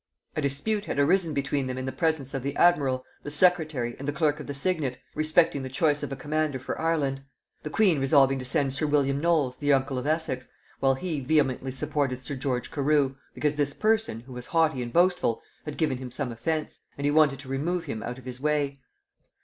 A 0.35 0.41
dispute 0.41 0.85
had 0.85 0.97
arisen 0.97 1.31
between 1.35 1.67
them 1.67 1.77
in 1.77 1.85
presence 1.91 2.33
of 2.33 2.41
the 2.41 2.55
admiral, 2.55 3.05
the 3.21 3.29
secretary, 3.29 3.95
and 3.99 4.07
the 4.07 4.11
clerk 4.11 4.39
of 4.39 4.47
the 4.47 4.53
signet, 4.55 4.97
respecting 5.13 5.61
the 5.61 5.69
choice 5.69 6.01
of 6.01 6.11
a 6.11 6.15
commander 6.15 6.57
for 6.57 6.81
Ireland; 6.81 7.21
the 7.61 7.69
queen 7.69 7.99
resolving 7.99 8.39
to 8.39 8.43
send 8.45 8.73
sir 8.73 8.87
William 8.87 9.21
Knolles, 9.21 9.57
the 9.57 9.71
uncle 9.73 9.99
of 9.99 10.07
Essex, 10.07 10.47
while 10.79 10.95
he 10.95 11.19
vehemently 11.19 11.71
supported 11.71 12.19
sir 12.19 12.33
George 12.35 12.71
Carew, 12.71 13.13
because 13.35 13.57
this 13.57 13.75
person, 13.75 14.21
who 14.21 14.33
was 14.33 14.47
haughty 14.47 14.81
and 14.81 14.91
boastful, 14.91 15.39
had 15.65 15.77
given 15.77 15.99
him 15.99 16.09
some 16.09 16.31
offence; 16.31 16.79
and 16.97 17.05
he 17.05 17.11
wanted 17.11 17.37
to 17.37 17.47
remove 17.47 17.83
him 17.83 18.01
out 18.01 18.17
of 18.17 18.25
his 18.25 18.41
way. 18.41 18.79